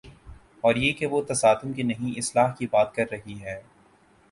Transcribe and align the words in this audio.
اوریہ 0.61 0.93
کہ 0.93 1.05
وہ 1.05 1.21
تصادم 1.21 1.73
کی 1.73 1.83
نہیں، 1.83 2.17
اصلاح 2.17 2.53
کی 2.55 2.67
بات 2.71 2.95
کررہی 2.95 3.39
ہے۔ 3.41 3.61